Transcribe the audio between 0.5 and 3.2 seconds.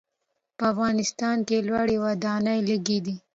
په افغانستان کې لوړې ودانۍ لږ دي.